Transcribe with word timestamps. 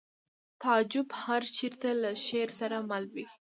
تعجب 0.61 1.07
اوس 1.13 1.21
هر 1.23 1.41
چېرته 1.57 1.87
له 2.01 2.09
شعر 2.25 2.49
سره 2.59 2.77
مل 2.89 3.03
وي 3.13 3.25